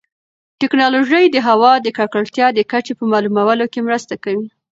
ټیکنالوژي 0.59 1.23
د 1.31 1.37
هوا 1.47 1.73
د 1.85 1.87
ککړتیا 1.97 2.47
د 2.53 2.59
کچې 2.71 2.93
په 2.99 3.05
معلومولو 3.11 3.65
کې 3.73 3.79
مرسته 3.87 4.13
کوي. 4.23 4.47